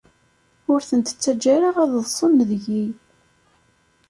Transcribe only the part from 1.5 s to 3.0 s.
ara ad ḍsen deg-i.